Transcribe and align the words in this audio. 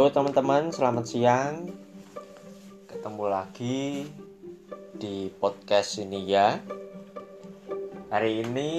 Halo 0.00 0.16
teman-teman, 0.16 0.72
selamat 0.72 1.04
siang. 1.04 1.68
Ketemu 2.88 3.24
lagi 3.28 4.08
di 4.96 5.28
podcast 5.28 6.00
ini 6.00 6.24
ya. 6.24 6.56
Hari 8.08 8.40
ini 8.40 8.72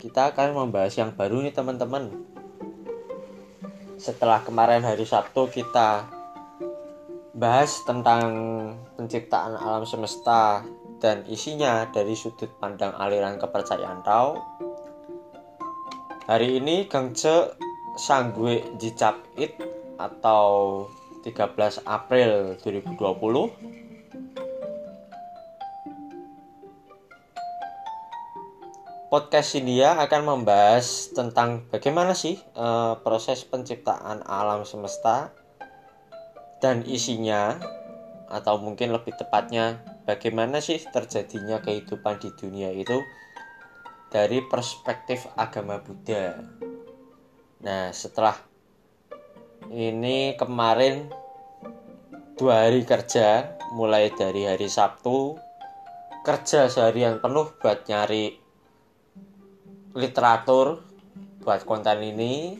kita 0.00 0.32
akan 0.32 0.56
membahas 0.56 0.96
yang 0.96 1.12
baru 1.12 1.44
nih 1.44 1.52
teman-teman. 1.52 2.08
Setelah 4.00 4.40
kemarin 4.40 4.88
hari 4.88 5.04
Sabtu 5.04 5.52
kita 5.52 6.08
bahas 7.36 7.84
tentang 7.84 8.24
penciptaan 8.96 9.52
alam 9.52 9.84
semesta 9.84 10.64
dan 10.96 11.28
isinya 11.28 11.84
dari 11.92 12.16
sudut 12.16 12.48
pandang 12.56 12.96
aliran 12.96 13.36
kepercayaan 13.36 14.00
Tao. 14.00 14.32
Hari 16.24 16.56
ini 16.56 16.88
Gangce 16.88 17.67
Sanggue 17.98 18.62
Jicap 18.78 19.18
It 19.34 19.58
atau 19.98 20.86
13 21.26 21.82
April 21.82 22.54
2020 22.62 22.94
Podcast 29.08 29.56
ini 29.56 29.80
ya 29.80 29.98
akan 30.04 30.22
membahas 30.36 31.10
tentang 31.16 31.64
bagaimana 31.72 32.12
sih 32.12 32.36
uh, 32.54 33.00
proses 33.00 33.40
penciptaan 33.42 34.20
alam 34.22 34.68
semesta 34.68 35.32
dan 36.60 36.84
isinya 36.84 37.56
atau 38.28 38.60
mungkin 38.60 38.92
lebih 38.92 39.16
tepatnya 39.16 39.80
bagaimana 40.04 40.60
sih 40.60 40.76
terjadinya 40.92 41.64
kehidupan 41.64 42.20
di 42.20 42.28
dunia 42.36 42.68
itu 42.76 43.00
dari 44.12 44.44
perspektif 44.44 45.24
agama 45.40 45.80
Buddha. 45.80 46.67
Nah, 47.58 47.90
setelah 47.90 48.38
ini 49.74 50.38
kemarin 50.38 51.10
dua 52.38 52.70
hari 52.70 52.86
kerja 52.86 53.58
mulai 53.74 54.14
dari 54.14 54.46
hari 54.46 54.70
Sabtu 54.70 55.34
kerja 56.22 56.70
seharian 56.70 57.18
penuh 57.18 57.50
buat 57.58 57.82
nyari 57.90 58.38
literatur 59.98 60.86
buat 61.42 61.66
konten 61.66 61.98
ini. 62.04 62.54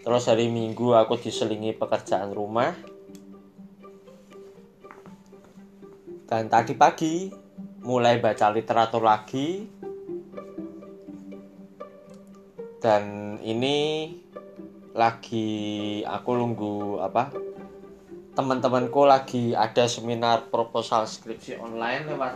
Terus 0.00 0.24
hari 0.32 0.48
Minggu 0.48 0.96
aku 0.96 1.20
diselingi 1.20 1.76
pekerjaan 1.76 2.32
rumah. 2.32 2.72
Dan 6.24 6.48
tadi 6.48 6.72
pagi 6.72 7.28
mulai 7.84 8.16
baca 8.16 8.48
literatur 8.48 9.02
lagi 9.04 9.66
dan 12.80 13.36
ini 13.44 14.08
lagi 14.96 15.48
aku 16.02 16.30
nunggu 16.32 16.98
apa 17.04 17.30
teman-temanku 18.32 19.04
lagi 19.04 19.52
ada 19.52 19.84
seminar 19.84 20.48
proposal 20.48 21.04
skripsi 21.04 21.60
online 21.60 22.08
lewat 22.08 22.34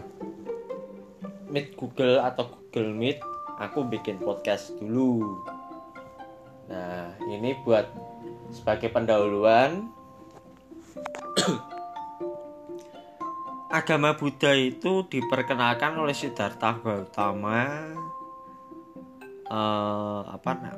Meet 1.48 1.78
Google 1.78 2.20
atau 2.20 2.50
Google 2.50 2.92
Meet. 2.92 3.22
Aku 3.62 3.86
bikin 3.86 4.18
podcast 4.18 4.74
dulu. 4.82 5.38
Nah 6.66 7.14
ini 7.30 7.54
buat 7.62 7.86
sebagai 8.50 8.90
pendahuluan. 8.90 9.86
Agama 13.70 14.18
Buddha 14.18 14.54
itu 14.54 15.06
diperkenalkan 15.06 15.94
oleh 15.94 16.14
Siddhartha 16.14 16.78
Gautama 16.82 17.94
eh, 19.54 20.20
apa 20.34 20.50
nah, 20.58 20.76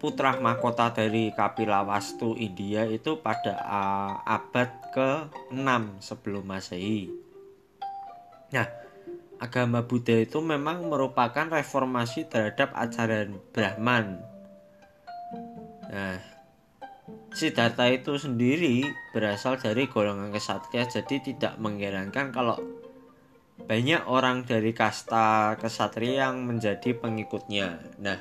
putra 0.00 0.40
mahkota 0.40 0.96
dari 0.96 1.28
Kapilawastu 1.36 2.32
India 2.40 2.88
itu 2.88 3.20
pada 3.20 3.60
uh, 3.60 4.14
abad 4.24 4.72
ke-6 4.96 6.00
sebelum 6.00 6.48
Masehi. 6.48 7.12
Nah, 8.56 8.64
agama 9.36 9.84
Buddha 9.84 10.16
itu 10.24 10.40
memang 10.40 10.88
merupakan 10.88 11.44
reformasi 11.52 12.32
terhadap 12.32 12.72
ajaran 12.72 13.36
Brahman. 13.52 14.24
Nah, 15.92 16.16
Siddhartha 17.36 17.86
itu 17.92 18.16
sendiri 18.16 18.88
berasal 19.12 19.60
dari 19.60 19.84
golongan 19.86 20.32
kesatria 20.32 20.88
jadi 20.88 21.20
tidak 21.22 21.60
mengherankan 21.60 22.32
kalau 22.32 22.56
banyak 23.66 24.06
orang 24.08 24.48
dari 24.48 24.72
kasta 24.72 25.56
kesatria 25.60 26.28
yang 26.28 26.44
menjadi 26.44 26.96
pengikutnya. 26.96 27.80
Nah, 28.00 28.20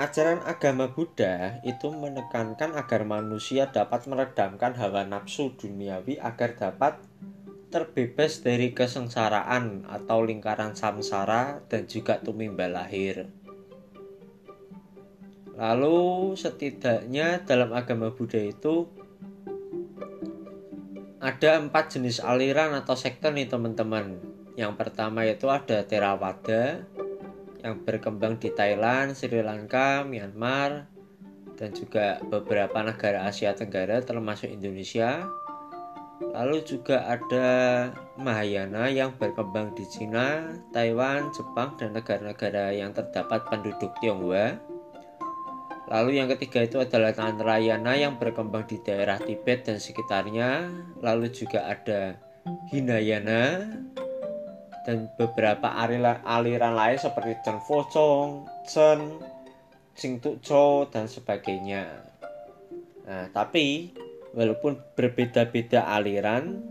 ajaran 0.00 0.40
agama 0.48 0.88
Buddha 0.88 1.60
itu 1.62 1.92
menekankan 1.92 2.72
agar 2.72 3.04
manusia 3.04 3.68
dapat 3.68 4.08
meredamkan 4.08 4.72
hawa 4.78 5.04
nafsu 5.04 5.52
duniawi 5.60 6.16
agar 6.16 6.56
dapat 6.56 6.96
terbebas 7.70 8.42
dari 8.42 8.74
kesengsaraan 8.74 9.86
atau 9.86 10.26
lingkaran 10.26 10.74
samsara 10.74 11.62
dan 11.70 11.86
juga 11.86 12.18
tumimba 12.18 12.66
lahir. 12.66 13.30
Lalu 15.60 16.34
setidaknya 16.40 17.44
dalam 17.44 17.70
agama 17.76 18.10
Buddha 18.10 18.40
itu 18.40 18.88
ada 21.20 21.60
empat 21.60 21.92
jenis 21.92 22.24
aliran 22.24 22.72
atau 22.72 22.96
sektor 22.96 23.28
nih 23.28 23.44
teman-teman. 23.44 24.16
Yang 24.56 24.72
pertama 24.80 25.28
itu 25.28 25.52
ada 25.52 25.84
Theravada 25.84 26.88
yang 27.60 27.84
berkembang 27.84 28.40
di 28.40 28.48
Thailand, 28.56 29.12
Sri 29.12 29.44
Lanka, 29.44 30.00
Myanmar, 30.08 30.88
dan 31.60 31.76
juga 31.76 32.24
beberapa 32.24 32.80
negara 32.80 33.28
Asia 33.28 33.52
Tenggara 33.52 34.00
termasuk 34.00 34.48
Indonesia. 34.48 35.28
Lalu 36.20 36.64
juga 36.64 37.04
ada 37.04 37.48
Mahayana 38.16 38.88
yang 38.88 39.12
berkembang 39.20 39.76
di 39.76 39.84
Cina, 39.88 40.56
Taiwan, 40.72 41.28
Jepang, 41.36 41.76
dan 41.76 41.92
negara-negara 41.92 42.72
yang 42.72 42.96
terdapat 42.96 43.44
penduduk 43.48 43.92
Tionghoa. 44.00 44.56
Lalu 45.90 46.22
yang 46.22 46.30
ketiga 46.30 46.62
itu 46.62 46.78
adalah 46.78 47.10
Tantrayana 47.10 47.98
yang 47.98 48.14
berkembang 48.14 48.62
di 48.70 48.78
daerah 48.86 49.18
Tibet 49.18 49.66
dan 49.66 49.82
sekitarnya. 49.82 50.70
Lalu 51.02 51.34
juga 51.34 51.66
ada 51.66 52.14
Hinayana 52.70 53.66
dan 54.86 55.10
beberapa 55.18 55.66
aliran, 55.66 56.22
aliran 56.22 56.78
lain 56.78 56.98
seperti 56.98 57.34
Chen 57.42 57.58
Chen, 59.98 60.12
Tu 60.22 60.32
Cho 60.40 60.86
dan 60.88 61.10
sebagainya. 61.10 61.90
Nah, 63.04 63.26
tapi 63.34 63.90
walaupun 64.30 64.78
berbeda-beda 64.94 65.90
aliran, 65.90 66.62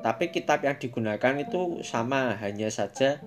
tapi 0.00 0.32
kitab 0.32 0.64
yang 0.64 0.80
digunakan 0.80 1.36
itu 1.36 1.84
sama, 1.84 2.40
hanya 2.40 2.72
saja 2.72 3.20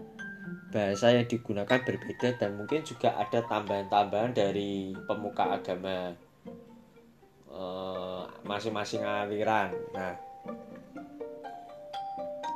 bahasa 0.74 1.14
yang 1.14 1.30
digunakan 1.30 1.78
berbeda 1.86 2.42
dan 2.42 2.58
mungkin 2.58 2.82
juga 2.82 3.14
ada 3.14 3.46
tambahan-tambahan 3.46 4.34
dari 4.34 4.98
pemuka 5.06 5.54
agama 5.54 6.18
eh, 7.54 8.24
masing-masing 8.42 9.06
uh, 9.06 9.22
aliran. 9.22 9.70
Nah, 9.94 10.18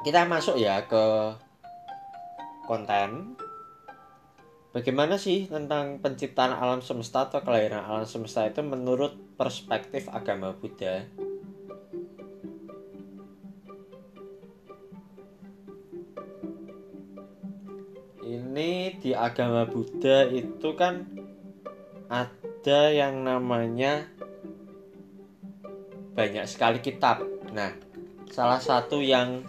kita 0.01 0.25
masuk 0.25 0.57
ya 0.57 0.81
ke 0.89 1.05
konten. 2.65 3.37
Bagaimana 4.73 5.21
sih 5.21 5.45
tentang 5.45 6.01
penciptaan 6.01 6.53
alam 6.53 6.81
semesta 6.81 7.29
atau 7.29 7.41
kelahiran 7.41 7.85
alam 7.85 8.05
semesta 8.05 8.45
itu 8.45 8.61
menurut 8.65 9.13
perspektif 9.37 10.09
agama 10.09 10.53
Buddha? 10.53 11.26
Ini 18.57 18.97
di 18.97 19.13
agama 19.13 19.69
Buddha 19.69 20.25
itu 20.33 20.73
kan 20.73 21.05
ada 22.09 22.81
yang 22.89 23.21
namanya 23.21 24.09
banyak 26.17 26.49
sekali 26.49 26.81
kitab. 26.81 27.21
Nah, 27.53 27.77
salah 28.33 28.57
satu 28.57 28.97
yang 28.97 29.45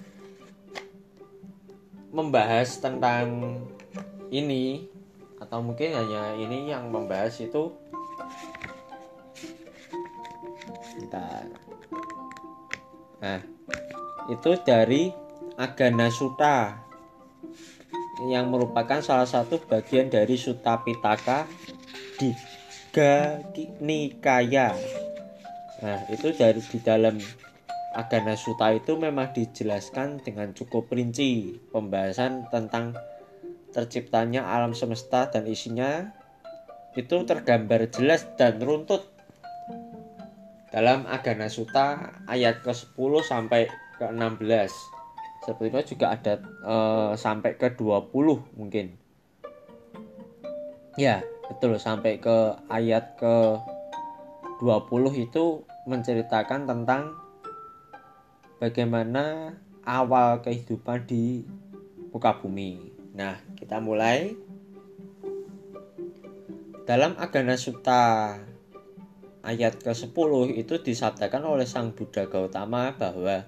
membahas 2.13 2.85
tentang 2.85 3.57
ini 4.29 4.85
atau 5.41 5.65
mungkin 5.65 5.97
hanya 5.97 6.37
ini 6.37 6.69
yang 6.69 6.93
membahas 6.93 7.41
itu 7.41 7.73
Bentar. 10.99 11.47
Nah, 13.25 13.41
itu 14.29 14.51
dari 14.67 15.09
Agana 15.57 16.13
Sutta 16.13 16.88
yang 18.27 18.51
merupakan 18.51 18.99
salah 18.99 19.29
satu 19.31 19.63
bagian 19.71 20.11
dari 20.11 20.35
Sutta 20.35 20.83
Pitaka 20.83 21.47
Diga 22.19 23.39
Nikaya. 23.79 24.75
Nah, 25.79 26.03
itu 26.11 26.35
dari 26.35 26.59
di 26.59 26.79
dalam 26.83 27.15
Agana 27.95 28.35
Sutta 28.35 28.75
itu 28.75 28.99
memang 28.99 29.31
dijelaskan 29.31 30.19
dengan 30.27 30.51
cukup 30.51 30.91
rinci 30.91 31.63
pembahasan 31.71 32.51
tentang 32.51 32.99
terciptanya 33.71 34.51
alam 34.51 34.75
semesta 34.75 35.31
dan 35.31 35.47
isinya 35.47 36.11
itu 36.99 37.23
tergambar 37.23 37.87
jelas 37.95 38.27
dan 38.35 38.59
runtut 38.59 39.07
dalam 40.75 41.07
Agana 41.07 41.47
Sutta 41.47 42.19
ayat 42.27 42.67
ke-10 42.67 43.13
sampai 43.23 43.71
ke-16 44.03 44.98
sebetulnya 45.49 45.81
juga 45.89 46.07
ada 46.13 46.35
uh, 46.61 47.13
sampai 47.17 47.57
ke 47.57 47.73
20 47.73 48.13
mungkin. 48.61 48.93
Ya 51.01 51.25
betul. 51.49 51.81
Sampai 51.81 52.21
ke 52.21 52.53
ayat 52.69 53.17
ke 53.17 53.57
20 54.61 55.25
itu 55.25 55.65
menceritakan 55.89 56.69
tentang 56.69 57.17
bagaimana 58.61 59.57
awal 59.89 60.45
kehidupan 60.45 61.09
di 61.09 61.49
muka 62.13 62.37
bumi. 62.45 62.93
Nah 63.17 63.41
kita 63.57 63.81
mulai. 63.81 64.37
Dalam 66.85 67.21
Agana 67.21 67.53
Sutta 67.57 68.37
ayat 69.45 69.77
ke-10 69.85 70.57
itu 70.57 70.75
disabdakan 70.81 71.45
oleh 71.45 71.69
Sang 71.69 71.93
Buddha 71.93 72.25
Gautama 72.25 72.97
bahwa 72.97 73.45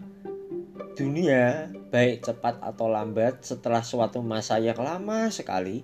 dunia, 0.92 1.72
baik 1.90 2.22
cepat 2.22 2.62
atau 2.62 2.86
lambat, 2.86 3.42
setelah 3.42 3.82
suatu 3.82 4.22
masa 4.22 4.62
yang 4.62 4.78
lama 4.78 5.26
sekali, 5.28 5.82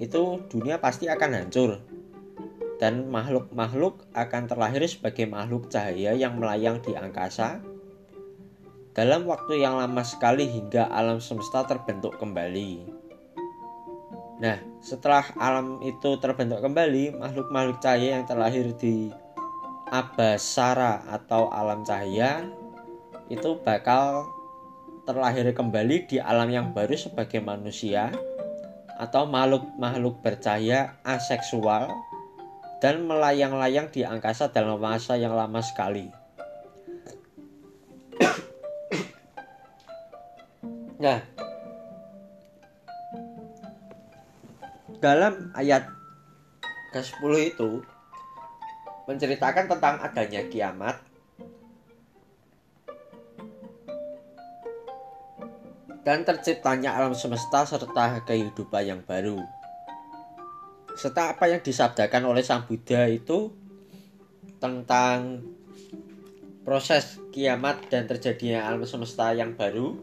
itu 0.00 0.40
dunia 0.48 0.80
pasti 0.80 1.06
akan 1.06 1.30
hancur. 1.36 1.84
Dan 2.78 3.10
makhluk-makhluk 3.10 4.08
akan 4.14 4.42
terlahir 4.48 4.86
sebagai 4.86 5.26
makhluk 5.26 5.68
cahaya 5.68 6.14
yang 6.14 6.38
melayang 6.38 6.78
di 6.78 6.94
angkasa 6.94 7.60
dalam 8.94 9.26
waktu 9.26 9.62
yang 9.62 9.78
lama 9.78 10.02
sekali 10.06 10.46
hingga 10.46 10.86
alam 10.90 11.18
semesta 11.18 11.66
terbentuk 11.66 12.18
kembali. 12.18 12.98
Nah, 14.38 14.62
setelah 14.78 15.26
alam 15.34 15.82
itu 15.82 16.14
terbentuk 16.22 16.62
kembali, 16.62 17.18
makhluk-makhluk 17.18 17.82
cahaya 17.82 18.18
yang 18.18 18.24
terlahir 18.26 18.70
di 18.78 19.10
Abasara 19.90 21.02
atau 21.10 21.50
alam 21.50 21.82
cahaya 21.82 22.46
itu 23.26 23.58
bakal 23.66 24.37
terlahir 25.08 25.48
kembali 25.56 26.04
di 26.04 26.20
alam 26.20 26.52
yang 26.52 26.76
baru 26.76 26.92
sebagai 26.92 27.40
manusia 27.40 28.12
atau 29.00 29.24
makhluk-makhluk 29.24 30.20
bercahaya 30.20 31.00
aseksual 31.00 31.88
dan 32.84 33.08
melayang-layang 33.08 33.88
di 33.88 34.04
angkasa 34.04 34.52
dalam 34.52 34.76
masa 34.76 35.16
yang 35.16 35.32
lama 35.32 35.64
sekali. 35.64 36.12
nah, 41.00 41.24
dalam 45.00 45.56
ayat 45.56 45.88
ke-10 46.92 47.56
itu 47.56 47.80
menceritakan 49.08 49.72
tentang 49.72 50.04
adanya 50.04 50.44
kiamat 50.52 51.07
dan 56.08 56.24
terciptanya 56.24 56.96
alam 56.96 57.12
semesta 57.12 57.68
serta 57.68 58.24
kehidupan 58.24 58.80
yang 58.80 59.04
baru. 59.04 59.44
Serta 60.96 61.36
apa 61.36 61.52
yang 61.52 61.60
disabdakan 61.60 62.32
oleh 62.32 62.40
Sang 62.40 62.64
Buddha 62.64 63.04
itu 63.12 63.52
tentang 64.56 65.44
proses 66.64 67.20
kiamat 67.28 67.92
dan 67.92 68.08
terjadinya 68.08 68.64
alam 68.64 68.88
semesta 68.88 69.36
yang 69.36 69.52
baru. 69.52 70.00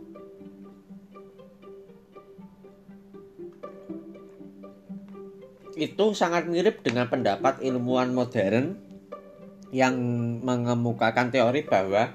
Itu 5.73 6.13
sangat 6.13 6.45
mirip 6.45 6.85
dengan 6.85 7.09
pendapat 7.09 7.65
ilmuwan 7.65 8.13
modern 8.13 8.77
yang 9.73 9.97
mengemukakan 10.45 11.33
teori 11.33 11.65
bahwa 11.65 12.13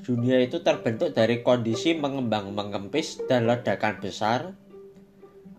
Dunia 0.00 0.40
itu 0.40 0.64
terbentuk 0.64 1.12
dari 1.12 1.44
kondisi 1.44 1.92
mengembang 1.92 2.56
mengempis 2.56 3.20
dan 3.28 3.44
ledakan 3.44 4.00
besar 4.00 4.56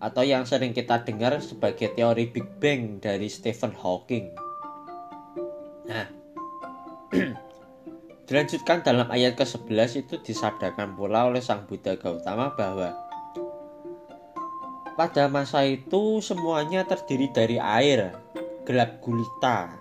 atau 0.01 0.25
yang 0.25 0.43
sering 0.49 0.73
kita 0.73 1.05
dengar 1.05 1.37
sebagai 1.39 1.93
teori 1.93 2.27
Big 2.27 2.57
Bang 2.57 2.97
dari 2.97 3.29
Stephen 3.29 3.71
Hawking. 3.77 4.33
Nah, 5.85 6.09
dilanjutkan 8.27 8.81
dalam 8.81 9.07
ayat 9.13 9.37
ke-11 9.37 10.03
itu 10.03 10.19
disabdakan 10.19 10.97
pula 10.97 11.29
oleh 11.29 11.39
Sang 11.39 11.69
Buddha 11.69 11.95
Gautama 11.95 12.51
bahwa 12.57 12.91
pada 14.97 15.29
masa 15.29 15.61
itu 15.63 16.19
semuanya 16.25 16.83
terdiri 16.89 17.29
dari 17.29 17.61
air, 17.61 18.17
gelap 18.65 18.97
gulita. 18.99 19.77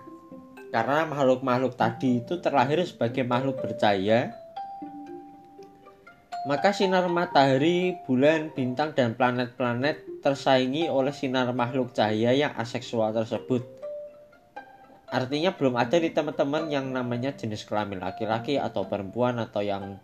Karena 0.73 1.05
makhluk-makhluk 1.05 1.77
tadi 1.77 2.21
itu 2.21 2.41
terlahir 2.41 2.81
sebagai 2.81 3.21
makhluk 3.21 3.61
bercahaya 3.61 4.42
maka 6.43 6.75
sinar 6.75 7.07
matahari, 7.07 7.95
bulan, 8.03 8.51
bintang, 8.51 8.91
dan 8.91 9.15
planet-planet 9.15 10.19
tersaingi 10.19 10.91
oleh 10.91 11.15
sinar 11.15 11.47
makhluk 11.55 11.95
cahaya 11.95 12.35
yang 12.35 12.51
aseksual 12.59 13.15
tersebut. 13.15 13.63
Artinya 15.07 15.55
belum 15.55 15.79
ada 15.79 15.95
di 15.95 16.11
teman-teman 16.11 16.67
yang 16.67 16.91
namanya 16.91 17.31
jenis 17.31 17.63
kelamin 17.63 18.03
laki-laki 18.03 18.59
atau 18.59 18.83
perempuan 18.89 19.39
atau 19.39 19.63
yang 19.63 20.01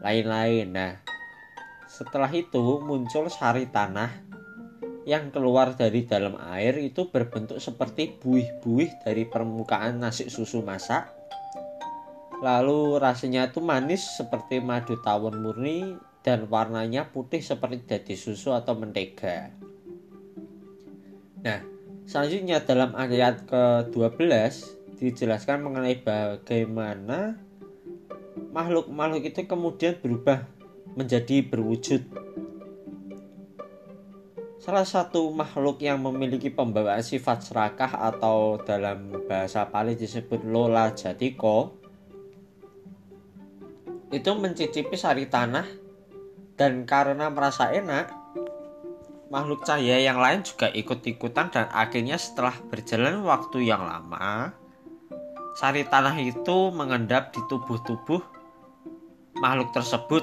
lain-lain. 0.00 0.72
Nah, 0.72 0.92
setelah 1.90 2.30
itu 2.32 2.80
muncul 2.80 3.28
sari 3.28 3.68
tanah 3.68 4.08
yang 5.04 5.28
keluar 5.34 5.74
dari 5.74 6.04
dalam 6.06 6.38
air 6.54 6.76
itu 6.80 7.12
berbentuk 7.12 7.58
seperti 7.58 8.14
buih-buih 8.20 9.04
dari 9.04 9.26
permukaan 9.26 10.00
nasi 10.00 10.30
susu 10.30 10.60
masak 10.60 11.17
Lalu 12.38 13.02
rasanya 13.02 13.50
itu 13.50 13.58
manis 13.58 14.06
seperti 14.14 14.62
madu 14.62 14.94
tawon 15.02 15.42
murni 15.42 15.98
dan 16.22 16.46
warnanya 16.46 17.10
putih 17.10 17.42
seperti 17.42 17.82
dadi 17.82 18.14
susu 18.14 18.54
atau 18.54 18.78
mentega. 18.78 19.50
Nah, 21.42 21.62
selanjutnya 22.06 22.62
dalam 22.62 22.94
ayat 22.94 23.46
ke-12 23.46 24.30
dijelaskan 24.98 25.62
mengenai 25.62 26.02
bagaimana 26.02 27.38
makhluk-makhluk 28.50 29.22
itu 29.30 29.46
kemudian 29.46 29.94
berubah 29.98 30.46
menjadi 30.98 31.46
berwujud. 31.46 32.02
Salah 34.58 34.84
satu 34.84 35.30
makhluk 35.30 35.80
yang 35.80 36.02
memiliki 36.02 36.50
pembawaan 36.50 37.00
sifat 37.00 37.46
serakah 37.46 37.88
atau 37.88 38.58
dalam 38.60 39.14
bahasa 39.30 39.70
Pali 39.70 39.94
disebut 39.94 40.42
Lola 40.44 40.92
Jatiko 40.92 41.77
itu 44.12 44.30
mencicipi 44.34 44.96
sari 44.96 45.28
tanah. 45.28 45.66
Dan 46.58 46.82
karena 46.90 47.30
merasa 47.30 47.70
enak 47.70 48.10
makhluk 49.28 49.62
cahaya 49.62 50.00
yang 50.00 50.18
lain 50.18 50.40
juga 50.42 50.72
ikut-ikutan 50.72 51.52
dan 51.52 51.68
akhirnya 51.70 52.16
setelah 52.16 52.56
berjalan 52.72 53.20
waktu 53.22 53.68
yang 53.68 53.84
lama 53.84 54.56
sari 55.58 55.82
tanah 55.82 56.14
itu 56.22 56.70
mengendap 56.70 57.34
di 57.34 57.42
tubuh-tubuh 57.50 58.22
makhluk 59.42 59.74
tersebut. 59.74 60.22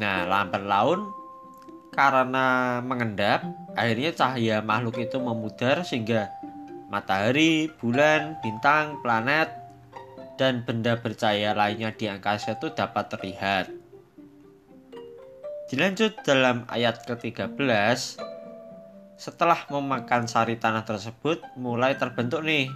Nah 0.00 0.24
lambat 0.24 0.64
laun 0.64 1.12
karena 1.92 2.80
mengendap 2.80 3.44
akhirnya 3.76 4.16
cahaya 4.16 4.56
makhluk 4.64 4.96
itu 4.96 5.20
memudar 5.20 5.84
sehingga 5.84 6.32
matahari, 6.88 7.68
bulan, 7.78 8.40
bintang, 8.40 8.98
planet 9.04 9.59
dan 10.40 10.64
benda 10.64 10.96
bercahaya 10.96 11.52
lainnya 11.52 11.92
di 11.92 12.08
angkasa 12.08 12.56
itu 12.56 12.72
dapat 12.72 13.12
terlihat. 13.12 13.68
Dilanjut 15.68 16.24
dalam 16.24 16.64
ayat 16.72 17.04
ke-13, 17.04 18.16
setelah 19.20 19.68
memakan 19.68 20.24
sari 20.24 20.56
tanah 20.56 20.88
tersebut 20.88 21.44
mulai 21.60 22.00
terbentuk 22.00 22.40
nih 22.40 22.72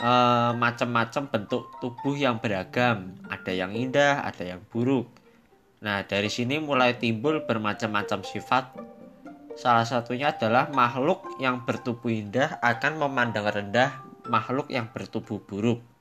eh, 0.00 0.52
macam-macam 0.56 1.28
bentuk 1.28 1.68
tubuh 1.84 2.16
yang 2.16 2.40
beragam, 2.40 3.12
ada 3.28 3.52
yang 3.52 3.76
indah, 3.76 4.24
ada 4.24 4.56
yang 4.56 4.64
buruk. 4.72 5.12
Nah, 5.84 6.00
dari 6.08 6.32
sini 6.32 6.56
mulai 6.56 6.96
timbul 6.96 7.44
bermacam-macam 7.44 8.24
sifat. 8.24 8.72
Salah 9.60 9.84
satunya 9.84 10.32
adalah 10.32 10.72
makhluk 10.72 11.28
yang 11.44 11.68
bertubuh 11.68 12.08
indah 12.08 12.56
akan 12.64 12.96
memandang 12.96 13.44
rendah 13.44 14.00
makhluk 14.32 14.72
yang 14.72 14.88
bertubuh 14.88 15.44
buruk. 15.44 15.95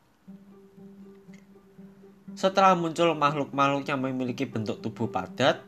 Setelah 2.35 2.75
muncul 2.75 3.15
makhluk-makhluk 3.15 3.87
yang 3.87 4.03
memiliki 4.03 4.43
bentuk 4.43 4.83
tubuh 4.83 5.07
padat, 5.07 5.63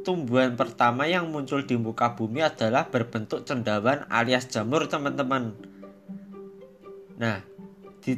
tumbuhan 0.00 0.56
pertama 0.56 1.04
yang 1.04 1.28
muncul 1.28 1.60
di 1.60 1.76
muka 1.76 2.16
bumi 2.16 2.40
adalah 2.40 2.88
berbentuk 2.88 3.44
cendawan 3.44 4.08
alias 4.08 4.48
jamur 4.48 4.88
teman-teman. 4.88 5.52
Nah, 7.20 7.44
di 8.00 8.16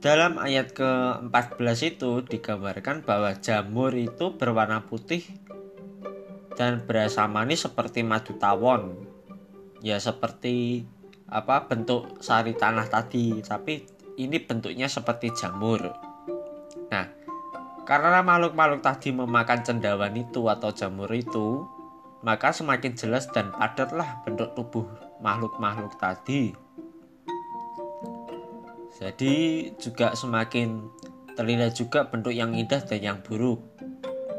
dalam 0.00 0.40
ayat 0.40 0.72
ke-14 0.72 1.98
itu 1.98 2.24
digambarkan 2.24 3.04
bahwa 3.04 3.36
jamur 3.36 3.92
itu 3.92 4.32
berwarna 4.40 4.88
putih 4.88 5.20
dan 6.56 6.88
berasa 6.88 7.28
manis 7.28 7.68
seperti 7.68 8.00
madu 8.00 8.32
tawon. 8.40 8.96
Ya 9.84 10.00
seperti 10.00 10.88
apa 11.28 11.68
bentuk 11.68 12.16
sari 12.24 12.56
tanah 12.56 12.88
tadi, 12.88 13.44
tapi 13.44 13.84
ini 14.16 14.40
bentuknya 14.40 14.88
seperti 14.88 15.36
jamur. 15.36 15.92
Nah, 16.88 17.25
karena 17.86 18.18
makhluk-makhluk 18.18 18.82
tadi 18.82 19.14
memakan 19.14 19.62
cendawan 19.62 20.10
itu 20.18 20.50
atau 20.50 20.74
jamur 20.74 21.06
itu, 21.14 21.62
maka 22.26 22.50
semakin 22.50 22.98
jelas 22.98 23.30
dan 23.30 23.54
padatlah 23.54 24.26
bentuk 24.26 24.50
tubuh 24.58 24.90
makhluk-makhluk 25.22 25.94
tadi. 25.94 26.50
Jadi 28.98 29.34
juga 29.78 30.18
semakin 30.18 30.82
terlihat 31.38 31.78
juga 31.78 32.10
bentuk 32.10 32.34
yang 32.34 32.58
indah 32.58 32.82
dan 32.82 32.98
yang 32.98 33.18
buruk. 33.22 33.62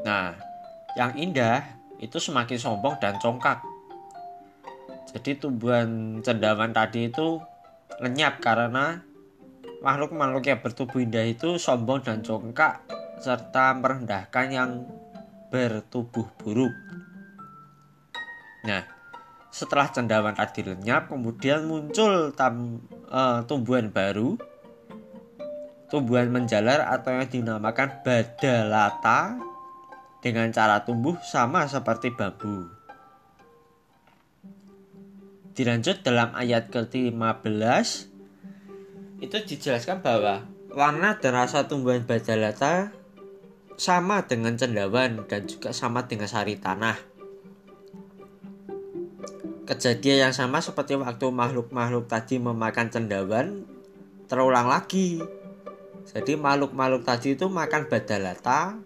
Nah, 0.04 0.36
yang 1.00 1.16
indah 1.16 1.64
itu 2.04 2.20
semakin 2.20 2.60
sombong 2.60 3.00
dan 3.00 3.16
congkak. 3.24 3.64
Jadi 5.08 5.40
tumbuhan 5.40 6.20
cendawan 6.20 6.76
tadi 6.76 7.08
itu 7.08 7.40
lenyap 8.04 8.44
karena 8.44 9.08
makhluk-makhluk 9.80 10.44
yang 10.44 10.60
bertubuh 10.60 11.00
indah 11.00 11.24
itu 11.24 11.56
sombong 11.56 12.04
dan 12.04 12.20
congkak 12.20 12.97
serta 13.22 13.74
merendahkan 13.78 14.48
yang 14.50 14.72
bertubuh 15.50 16.28
buruk. 16.38 16.74
Nah, 18.68 18.84
setelah 19.48 19.88
cendawan 19.90 20.36
tadi 20.36 20.62
lenyap, 20.62 21.10
kemudian 21.10 21.66
muncul 21.66 22.36
tam, 22.36 22.84
uh, 23.10 23.42
tumbuhan 23.48 23.90
baru, 23.90 24.36
tumbuhan 25.88 26.28
menjalar 26.30 26.84
atau 26.92 27.16
yang 27.16 27.28
dinamakan 27.32 28.04
badalata 28.04 29.40
dengan 30.20 30.52
cara 30.52 30.84
tumbuh 30.84 31.16
sama 31.24 31.64
seperti 31.66 32.12
bambu. 32.12 32.68
Dilanjut 35.58 36.06
dalam 36.06 36.38
ayat 36.38 36.70
ke-15 36.70 37.88
itu 39.18 39.38
dijelaskan 39.42 40.06
bahwa 40.06 40.46
warna 40.70 41.18
dan 41.18 41.34
rasa 41.34 41.66
tumbuhan 41.66 42.06
badalata 42.06 42.94
sama 43.78 44.26
dengan 44.26 44.58
cendawan 44.58 45.30
dan 45.30 45.46
juga 45.46 45.70
sama 45.70 46.10
dengan 46.10 46.26
sari 46.26 46.58
tanah. 46.58 46.98
Kejadian 49.70 50.28
yang 50.28 50.34
sama 50.34 50.58
seperti 50.66 50.98
waktu 50.98 51.30
makhluk-makhluk 51.30 52.10
tadi 52.10 52.42
memakan 52.42 52.90
cendawan 52.90 53.68
terulang 54.26 54.66
lagi. 54.66 55.22
Jadi 56.10 56.34
makhluk-makhluk 56.40 57.06
tadi 57.06 57.38
itu 57.38 57.46
makan 57.46 57.86
badalata 57.86 58.82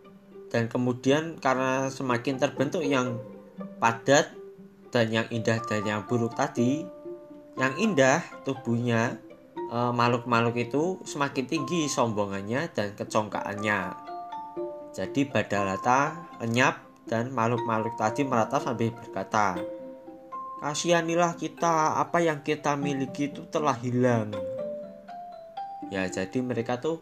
dan 0.52 0.68
kemudian 0.68 1.40
karena 1.40 1.88
semakin 1.88 2.36
terbentuk 2.36 2.84
yang 2.84 3.16
padat 3.80 4.36
dan 4.92 5.08
yang 5.14 5.28
indah 5.32 5.62
dan 5.64 5.86
yang 5.88 6.02
buruk 6.10 6.36
tadi, 6.36 6.84
yang 7.56 7.78
indah 7.78 8.20
tubuhnya 8.44 9.22
eh, 9.56 9.92
makhluk-makhluk 9.94 10.58
itu 10.60 10.98
semakin 11.08 11.46
tinggi 11.46 11.88
sombongannya 11.88 12.74
dan 12.74 12.98
kecongkaannya. 12.98 14.01
Jadi 14.92 15.24
badalata 15.24 16.28
lenyap 16.44 17.08
dan 17.08 17.32
makhluk-makhluk 17.32 17.96
tadi 17.96 18.28
merata 18.28 18.60
sambil 18.60 18.92
berkata, 18.92 19.56
Kasihanilah 20.62 21.42
kita, 21.42 21.98
apa 21.98 22.22
yang 22.22 22.46
kita 22.46 22.78
miliki 22.78 23.34
itu 23.34 23.50
telah 23.50 23.74
hilang. 23.82 24.30
Ya, 25.90 26.06
jadi 26.06 26.38
mereka 26.44 26.78
tuh 26.78 27.02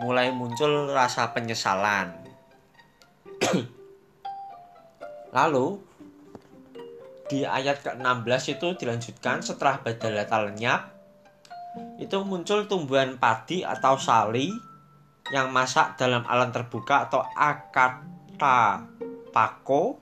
mulai 0.00 0.32
muncul 0.32 0.88
rasa 0.88 1.36
penyesalan. 1.36 2.16
Lalu 5.36 5.66
di 7.28 7.44
ayat 7.44 7.84
ke-16 7.84 8.56
itu 8.56 8.68
dilanjutkan 8.78 9.44
setelah 9.44 9.80
badalata 9.80 10.44
lenyap 10.44 10.92
itu 11.98 12.16
muncul 12.22 12.68
tumbuhan 12.70 13.18
padi 13.18 13.66
atau 13.66 13.98
sali 13.98 14.52
yang 15.32 15.48
masak 15.52 15.96
dalam 15.96 16.26
alam 16.28 16.52
terbuka 16.52 17.08
atau 17.08 17.24
akata 17.32 18.84
pako 19.32 19.96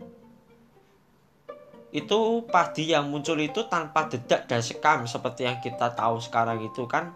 itu 1.92 2.18
padi 2.48 2.90
yang 2.90 3.12
muncul 3.12 3.36
itu 3.36 3.68
tanpa 3.68 4.08
dedak 4.08 4.48
dan 4.48 4.64
sekam 4.64 5.04
seperti 5.04 5.44
yang 5.44 5.60
kita 5.60 5.92
tahu 5.92 6.18
sekarang 6.18 6.64
itu 6.64 6.88
kan 6.88 7.12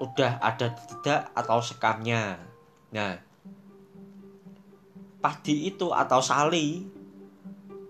udah 0.00 0.42
ada 0.42 0.72
dedak 0.74 1.30
atau 1.36 1.60
sekamnya 1.60 2.40
nah 2.90 3.20
padi 5.22 5.70
itu 5.70 5.92
atau 5.92 6.18
sali 6.18 6.94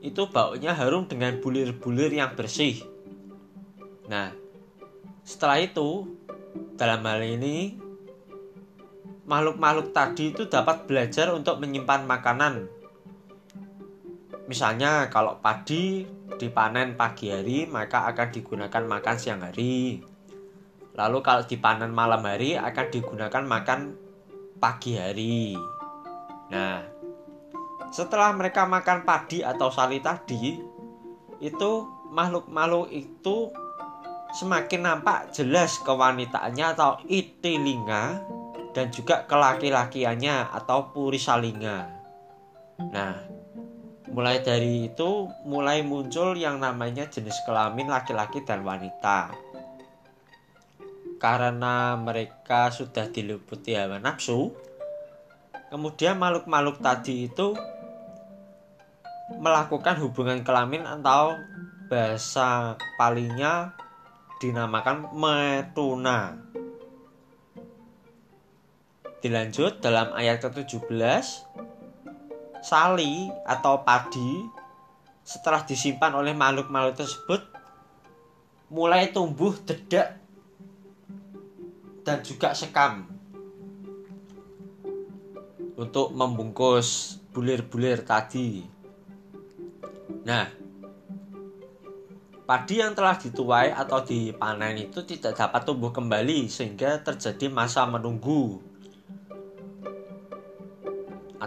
itu 0.05 0.29
baunya 0.29 0.77
harum 0.77 1.09
dengan 1.09 1.41
bulir-bulir 1.41 2.13
yang 2.13 2.37
bersih. 2.37 2.85
Nah, 4.05 4.37
setelah 5.25 5.65
itu, 5.65 6.13
dalam 6.77 7.01
hal 7.09 7.25
ini, 7.25 7.81
makhluk-makhluk 9.25 9.97
tadi 9.97 10.33
itu 10.33 10.49
dapat 10.49 10.85
belajar 10.85 11.33
untuk 11.33 11.61
menyimpan 11.61 12.05
makanan. 12.05 12.69
Misalnya, 14.45 15.09
kalau 15.09 15.41
padi 15.41 16.05
dipanen 16.37 17.01
pagi 17.01 17.33
hari, 17.33 17.65
maka 17.65 18.05
akan 18.13 18.29
digunakan 18.29 18.85
makan 18.85 19.17
siang 19.17 19.41
hari. 19.41 20.05
Lalu, 20.95 21.19
kalau 21.25 21.43
dipanen 21.49 21.89
malam 21.89 22.21
hari, 22.21 22.61
akan 22.61 22.87
digunakan 22.93 23.45
makan 23.49 23.97
pagi 24.61 25.01
hari. 25.01 25.57
Nah, 26.53 26.85
setelah 27.89 28.37
mereka 28.37 28.69
makan 28.69 29.09
padi 29.09 29.41
atau 29.41 29.73
sali 29.73 30.05
tadi, 30.05 30.61
itu 31.41 31.73
makhluk-makhluk 32.13 32.93
itu 32.93 33.49
semakin 34.37 34.83
nampak 34.85 35.33
jelas 35.33 35.81
kewanitaannya 35.81 36.67
atau 36.75 36.99
itilinga 37.07 38.21
dan 38.75 38.91
juga 38.91 39.25
kelaki-lakiannya 39.25 40.51
atau 40.51 40.91
purisalinga. 40.91 41.79
Nah, 42.91 43.15
mulai 44.11 44.43
dari 44.43 44.91
itu 44.91 45.31
mulai 45.47 45.87
muncul 45.87 46.35
yang 46.35 46.59
namanya 46.59 47.07
jenis 47.07 47.39
kelamin 47.47 47.87
laki-laki 47.87 48.43
dan 48.43 48.67
wanita. 48.67 49.31
Karena 51.23 51.95
mereka 51.97 52.69
sudah 52.75 53.09
diliputi 53.09 53.79
hawa 53.79 54.03
nafsu, 54.03 54.53
kemudian 55.71 56.19
makhluk-makhluk 56.19 56.83
tadi 56.83 57.31
itu 57.31 57.55
melakukan 59.41 59.97
hubungan 60.05 60.45
kelamin 60.45 60.85
atau 60.85 61.39
bahasa 61.89 62.77
palingnya 63.01 63.73
dinamakan 64.43 65.09
metuna. 65.17 66.37
Dilanjut 69.25 69.81
dalam 69.81 70.13
ayat 70.13 70.45
ke-17 70.45 71.25
Sali 72.61 73.33
atau 73.49 73.81
padi 73.81 74.45
setelah 75.25 75.65
disimpan 75.65 76.13
oleh 76.13 76.37
makhluk-makhluk 76.37 77.01
tersebut 77.01 77.41
mulai 78.69 79.09
tumbuh 79.17 79.57
dedak 79.65 80.21
dan 82.05 82.21
juga 82.21 82.53
sekam 82.53 83.09
untuk 85.81 86.13
membungkus 86.13 87.17
bulir-bulir 87.33 88.05
tadi. 88.05 88.61
Nah, 90.29 90.53
padi 92.45 92.77
yang 92.77 92.93
telah 92.93 93.17
dituai 93.17 93.73
atau 93.73 94.05
dipanen 94.05 94.85
itu 94.85 95.01
tidak 95.09 95.33
dapat 95.41 95.65
tumbuh 95.65 95.97
kembali 95.97 96.45
sehingga 96.45 97.01
terjadi 97.01 97.49
masa 97.49 97.89
menunggu. 97.89 98.74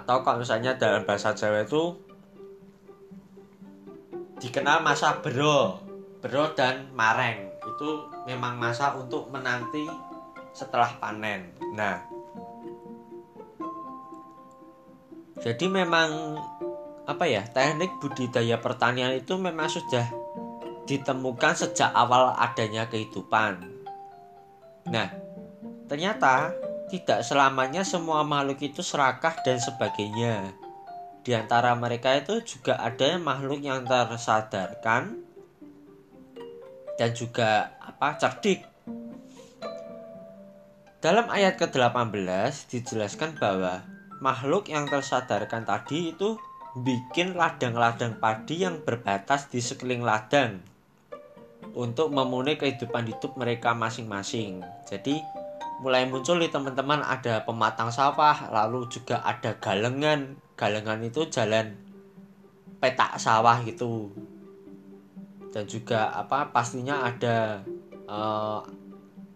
Atau 0.08 0.24
kalau 0.24 0.40
misalnya 0.40 0.72
dalam 0.80 1.04
bahasa 1.04 1.36
Jawa 1.36 1.68
itu 1.68 1.92
dikenal 4.40 4.80
masa 4.80 5.20
bero, 5.20 5.84
bero 6.24 6.56
dan 6.56 6.88
mareng. 6.96 7.52
Itu 7.68 8.08
memang 8.24 8.56
masa 8.56 8.96
untuk 8.96 9.28
menanti 9.28 9.84
setelah 10.56 10.96
panen. 11.04 11.52
Nah, 11.76 12.08
jadi 15.44 15.68
memang 15.68 16.40
apa 17.04 17.28
ya 17.28 17.44
teknik 17.44 17.92
budidaya 18.00 18.64
pertanian 18.64 19.12
itu 19.12 19.36
memang 19.36 19.68
sudah 19.68 20.08
ditemukan 20.88 21.52
sejak 21.68 21.92
awal 21.92 22.32
adanya 22.32 22.88
kehidupan. 22.88 23.60
Nah, 24.88 25.12
ternyata 25.92 26.56
tidak 26.88 27.20
selamanya 27.24 27.84
semua 27.84 28.24
makhluk 28.24 28.64
itu 28.64 28.80
serakah 28.80 29.36
dan 29.44 29.60
sebagainya. 29.60 30.56
Di 31.28 31.36
antara 31.36 31.76
mereka 31.76 32.16
itu 32.16 32.40
juga 32.40 32.80
ada 32.80 33.20
makhluk 33.20 33.60
yang 33.60 33.84
tersadarkan 33.84 35.20
dan 36.96 37.10
juga 37.12 37.76
apa 37.84 38.16
cerdik. 38.16 38.64
Dalam 41.04 41.28
ayat 41.30 41.60
ke-18 41.60 42.72
dijelaskan 42.74 43.36
bahwa 43.38 43.84
makhluk 44.24 44.72
yang 44.72 44.90
tersadarkan 44.90 45.68
tadi 45.68 46.16
itu 46.16 46.40
bikin 46.80 47.38
ladang-ladang 47.38 48.18
padi 48.18 48.66
yang 48.66 48.82
berbatas 48.82 49.52
di 49.52 49.62
sekeliling 49.62 50.02
ladang 50.02 50.64
untuk 51.78 52.10
memenuhi 52.10 52.58
kehidupan 52.58 53.06
hidup 53.14 53.38
mereka 53.38 53.78
masing-masing. 53.78 54.66
Jadi 54.90 55.22
mulai 55.82 56.10
muncul 56.10 56.42
nih 56.42 56.50
teman-teman. 56.50 57.02
Ada 57.06 57.46
pematang 57.46 57.94
sawah 57.94 58.50
lalu 58.50 58.90
juga 58.90 59.22
ada 59.22 59.58
galengan. 59.58 60.38
Galengan 60.58 61.00
itu 61.06 61.30
jalan 61.30 61.78
petak 62.82 63.18
sawah 63.22 63.62
gitu. 63.66 64.12
Dan 65.54 65.66
juga 65.66 66.14
apa 66.14 66.50
pastinya 66.54 67.06
ada 67.06 67.62
uh, 68.10 68.62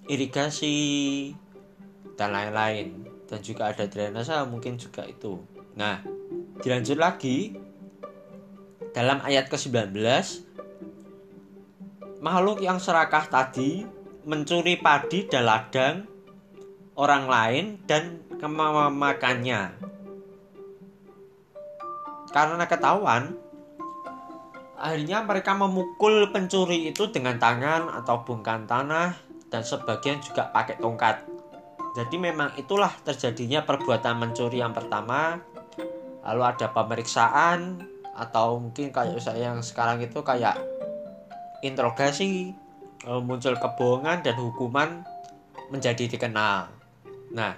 irigasi 0.10 1.32
dan 2.18 2.34
lain-lain. 2.34 3.06
Dan 3.30 3.40
juga 3.40 3.72
ada 3.72 3.88
drainase 3.88 4.36
mungkin 4.50 4.76
juga 4.76 5.06
itu. 5.08 5.40
Nah 5.78 6.02
dilanjut 6.62 6.98
lagi. 6.98 7.58
Dalam 8.92 9.24
ayat 9.24 9.48
ke-19 9.48 9.96
makhluk 12.20 12.60
yang 12.60 12.76
serakah 12.76 13.24
tadi 13.32 13.88
mencuri 14.28 14.76
padi 14.76 15.32
dan 15.32 15.48
ladang 15.48 16.11
orang 17.02 17.26
lain 17.26 17.66
dan 17.90 18.22
memakannya. 18.38 19.74
Karena 22.30 22.66
ketahuan, 22.70 23.34
akhirnya 24.78 25.26
mereka 25.26 25.58
memukul 25.58 26.30
pencuri 26.30 26.94
itu 26.94 27.10
dengan 27.10 27.42
tangan 27.42 27.90
atau 27.90 28.22
bungkan 28.22 28.70
tanah 28.70 29.18
dan 29.50 29.66
sebagian 29.66 30.22
juga 30.22 30.54
pakai 30.54 30.78
tongkat. 30.78 31.26
Jadi 31.98 32.16
memang 32.22 32.54
itulah 32.56 32.94
terjadinya 33.04 33.66
perbuatan 33.66 34.22
mencuri 34.22 34.62
yang 34.62 34.72
pertama. 34.72 35.42
Lalu 36.22 36.42
ada 36.46 36.70
pemeriksaan 36.70 37.82
atau 38.14 38.62
mungkin 38.62 38.94
kayak 38.94 39.18
saya 39.18 39.52
yang 39.52 39.66
sekarang 39.66 40.00
itu 40.06 40.22
kayak 40.22 40.56
interogasi 41.66 42.54
eh, 43.10 43.22
muncul 43.26 43.58
kebohongan 43.58 44.22
dan 44.22 44.38
hukuman 44.38 45.02
menjadi 45.74 46.06
dikenal. 46.08 46.81
Nah, 47.32 47.56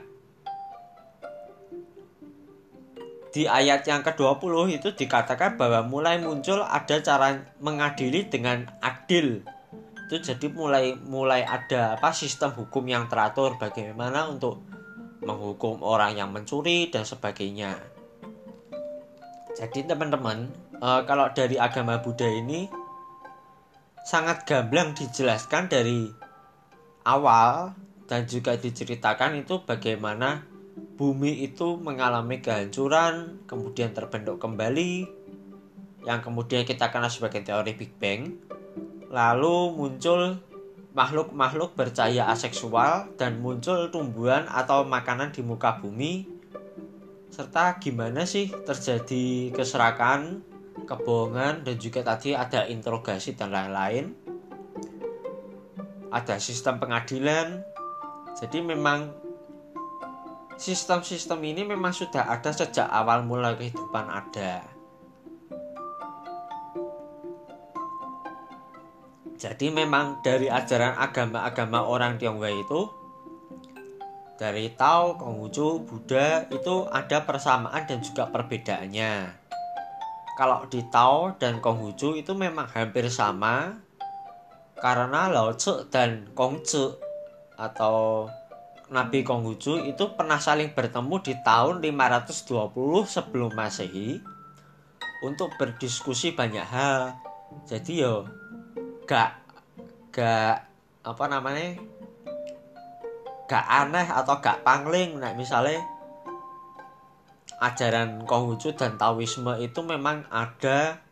di 3.33 3.49
ayat 3.49 3.81
yang 3.89 4.05
ke-20 4.05 4.77
itu 4.77 4.93
dikatakan 4.93 5.57
bahwa 5.57 5.81
mulai 5.89 6.21
muncul 6.21 6.61
ada 6.61 7.01
cara 7.01 7.41
mengadili 7.57 8.29
dengan 8.29 8.69
adil. 8.77 9.41
Itu 10.05 10.21
jadi 10.21 10.53
mulai 10.53 10.93
mulai 10.93 11.41
ada 11.41 11.97
apa 11.97 12.13
sistem 12.13 12.53
hukum 12.53 12.85
yang 12.85 13.09
teratur 13.09 13.57
bagaimana 13.57 14.29
untuk 14.29 14.61
menghukum 15.25 15.81
orang 15.81 16.13
yang 16.13 16.29
mencuri 16.29 16.93
dan 16.93 17.09
sebagainya. 17.09 17.73
Jadi 19.57 19.89
teman-teman, 19.89 20.53
eh, 20.77 21.01
kalau 21.09 21.33
dari 21.33 21.57
agama 21.57 21.97
Buddha 21.97 22.29
ini 22.29 22.69
sangat 24.05 24.45
gamblang 24.45 24.93
dijelaskan 24.93 25.73
dari 25.73 26.11
awal 27.07 27.73
dan 28.13 28.29
juga 28.29 28.53
diceritakan 28.53 29.41
itu 29.41 29.65
bagaimana 29.65 30.45
bumi 31.01 31.49
itu 31.49 31.81
mengalami 31.81 32.45
kehancuran, 32.45 33.41
kemudian 33.49 33.89
terbentuk 33.89 34.37
kembali, 34.37 35.09
yang 36.05 36.21
kemudian 36.21 36.61
kita 36.61 36.93
kenal 36.93 37.09
sebagai 37.09 37.41
teori 37.41 37.73
Big 37.73 37.97
Bang. 37.97 38.37
Lalu 39.09 39.73
muncul 39.73 40.37
makhluk-makhluk 40.93 41.73
bercahaya 41.73 42.29
aseksual 42.29 43.09
dan 43.17 43.41
muncul 43.41 43.89
tumbuhan 43.89 44.45
atau 44.45 44.85
makanan 44.85 45.33
di 45.33 45.41
muka 45.41 45.81
bumi 45.81 46.29
serta 47.33 47.81
gimana 47.81 48.29
sih 48.29 48.45
terjadi 48.45 49.49
keserakan 49.57 50.45
kebohongan 50.85 51.65
dan 51.65 51.75
juga 51.81 52.05
tadi 52.05 52.37
ada 52.37 52.69
interogasi 52.69 53.33
dan 53.33 53.49
lain-lain 53.49 54.13
ada 56.13 56.37
sistem 56.37 56.77
pengadilan 56.77 57.72
jadi 58.37 58.59
memang 58.61 59.13
sistem-sistem 60.57 61.39
ini 61.43 61.61
memang 61.65 61.93
sudah 61.93 62.29
ada 62.29 62.49
sejak 62.53 62.89
awal 62.89 63.25
mula 63.25 63.53
kehidupan 63.57 64.05
ada 64.09 64.65
jadi 69.37 69.67
memang 69.75 70.23
dari 70.23 70.47
ajaran 70.47 70.95
agama-agama 70.95 71.83
orang 71.83 72.15
Tionghoa 72.15 72.53
itu 72.53 73.03
dari 74.33 74.73
Tao, 74.73 75.15
Konghucu, 75.15 75.87
Buddha 75.87 76.49
itu 76.49 76.89
ada 76.89 77.23
persamaan 77.23 77.85
dan 77.85 78.01
juga 78.01 78.27
perbedaannya. 78.27 79.39
Kalau 80.33 80.65
di 80.67 80.81
Tao 80.89 81.37
dan 81.37 81.61
Konghucu 81.61 82.17
itu 82.17 82.33
memang 82.33 82.65
hampir 82.73 83.05
sama 83.13 83.77
karena 84.81 85.29
Lao 85.29 85.53
Tzu 85.53 85.87
dan 85.93 86.33
Kongzu 86.33 86.97
atau 87.57 88.27
Nabi 88.93 89.25
Konghucu 89.25 89.81
itu 89.89 90.05
pernah 90.13 90.37
saling 90.37 90.75
bertemu 90.75 91.15
di 91.23 91.33
tahun 91.41 91.81
520 91.81 93.07
sebelum 93.07 93.51
Masehi 93.55 94.21
untuk 95.23 95.55
berdiskusi 95.55 96.35
banyak 96.35 96.67
hal. 96.67 97.17
Jadi 97.65 98.03
yo 98.03 98.27
gak 99.09 99.39
gak 100.13 100.69
apa 101.03 101.25
namanya 101.27 101.79
gak 103.49 103.65
aneh 103.67 104.07
atau 104.07 104.39
gak 104.39 104.63
pangling 104.63 105.19
nah 105.19 105.35
misalnya 105.35 105.83
ajaran 107.59 108.23
Konghucu 108.23 108.75
dan 108.75 108.95
Taoisme 108.95 109.59
itu 109.59 109.79
memang 109.83 110.23
ada 110.31 111.03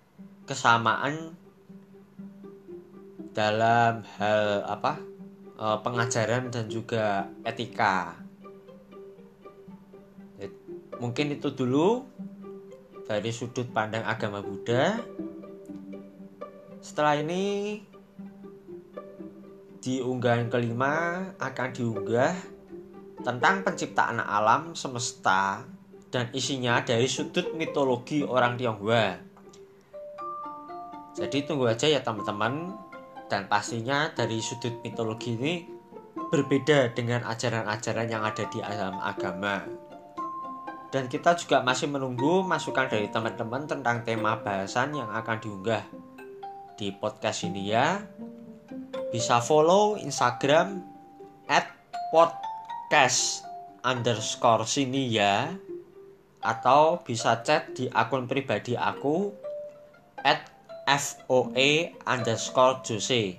kesamaan 0.47 1.36
dalam 3.32 4.04
hal 4.19 4.67
apa 4.67 5.11
e, 5.62 5.65
pengajaran 5.86 6.50
dan 6.50 6.65
juga 6.65 7.30
etika. 7.45 8.17
Mungkin 10.97 11.38
itu 11.38 11.54
dulu 11.54 12.06
dari 13.06 13.30
sudut 13.30 13.69
pandang 13.69 14.06
agama 14.06 14.41
Buddha. 14.41 14.97
Setelah 16.82 17.21
ini 17.21 17.78
di 19.82 19.97
unggahan 19.97 20.50
kelima 20.50 21.26
akan 21.41 21.69
diunggah 21.74 22.34
tentang 23.26 23.65
penciptaan 23.65 24.21
alam 24.21 24.78
semesta 24.78 25.65
dan 26.13 26.30
isinya 26.38 26.86
dari 26.86 27.10
sudut 27.10 27.58
mitologi 27.58 28.21
orang 28.21 28.62
Tionghoa. 28.62 29.17
Jadi 31.17 31.38
tunggu 31.50 31.65
aja 31.65 31.89
ya 31.89 32.06
teman-teman 32.06 32.78
dan 33.32 33.48
pastinya 33.48 34.12
dari 34.12 34.44
sudut 34.44 34.84
mitologi 34.84 35.39
ini 35.39 35.63
berbeda 36.28 36.91
dengan 36.91 37.24
ajaran-ajaran 37.24 38.12
yang 38.12 38.28
ada 38.28 38.44
di 38.52 38.60
dalam 38.60 39.00
agama. 39.00 39.63
Dan 40.91 41.08
kita 41.08 41.39
juga 41.39 41.63
masih 41.63 41.88
menunggu 41.88 42.44
masukan 42.44 42.91
dari 42.91 43.08
teman-teman 43.08 43.63
tentang 43.63 44.04
tema 44.04 44.36
bahasan 44.44 44.91
yang 44.91 45.08
akan 45.08 45.39
diunggah 45.39 45.88
di 46.76 46.91
podcast 46.91 47.48
ini 47.48 47.72
ya. 47.72 48.04
Bisa 49.08 49.39
follow 49.39 49.96
Instagram 49.96 50.84
at 51.48 51.72
podcast 52.12 53.48
underscore 53.88 54.67
sini 54.67 55.08
ya 55.08 55.56
atau 56.44 57.00
bisa 57.08 57.39
chat 57.39 57.72
di 57.72 57.88
akun 57.88 58.28
pribadi 58.28 58.76
aku 58.76 59.32
at 60.20 60.51
foe 60.99 61.93
underscore 62.04 62.82
jose. 62.84 63.38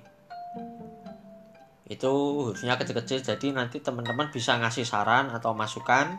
Itu 1.83 2.11
hurufnya 2.47 2.79
kecil-kecil 2.79 3.21
jadi 3.21 3.51
nanti 3.53 3.83
teman-teman 3.83 4.31
bisa 4.31 4.57
ngasih 4.57 4.87
saran 4.87 5.29
atau 5.29 5.53
masukan. 5.53 6.17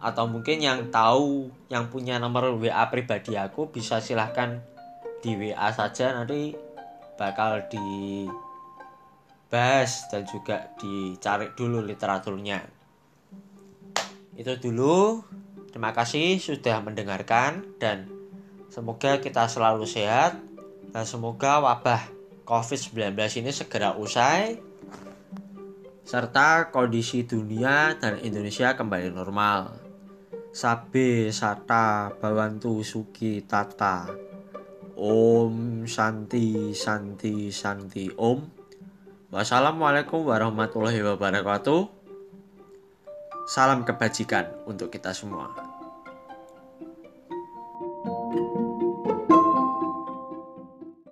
Atau 0.00 0.24
mungkin 0.32 0.64
yang 0.64 0.88
tahu 0.88 1.52
yang 1.68 1.92
punya 1.92 2.16
nomor 2.16 2.56
WA 2.56 2.88
pribadi 2.88 3.36
aku 3.36 3.68
bisa 3.68 4.00
silahkan 4.00 4.64
di 5.20 5.36
WA 5.36 5.68
saja. 5.76 6.16
Nanti 6.16 6.56
bakal 7.20 7.68
dibahas 7.68 8.32
dan 10.08 10.24
juga 10.24 10.72
dicari 10.80 11.52
dulu 11.52 11.84
literaturnya. 11.84 12.64
Itu 14.34 14.56
dulu. 14.56 15.20
Terima 15.70 15.94
kasih 15.94 16.42
sudah 16.42 16.82
mendengarkan 16.82 17.78
dan 17.78 18.19
semoga 18.70 19.18
kita 19.18 19.50
selalu 19.50 19.84
sehat 19.84 20.38
dan 20.94 21.04
semoga 21.04 21.58
wabah 21.58 22.00
COVID-19 22.46 23.14
ini 23.42 23.50
segera 23.50 23.98
usai 23.98 24.58
serta 26.06 26.74
kondisi 26.74 27.22
dunia 27.22 27.94
dan 27.98 28.18
Indonesia 28.18 28.74
kembali 28.74 29.14
normal. 29.14 29.78
Sabe 30.50 31.30
Sata 31.30 32.10
Bawantu 32.10 32.82
Suki 32.82 33.46
Tata 33.46 34.10
Om 34.98 35.86
Santi 35.86 36.74
Santi 36.74 37.54
Santi 37.54 38.10
Om 38.10 38.42
Wassalamualaikum 39.30 40.26
warahmatullahi 40.26 41.06
wabarakatuh 41.06 41.86
Salam 43.46 43.86
kebajikan 43.86 44.50
untuk 44.66 44.90
kita 44.90 45.14
semua. 45.14 45.69